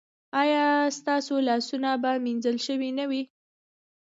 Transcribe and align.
ایا 0.41 0.65
ستاسو 0.99 1.33
لاسونه 1.47 1.89
به 2.03 2.11
مینځل 2.25 2.57
شوي 2.65 2.89
نه 2.99 3.05
وي؟ 3.09 3.23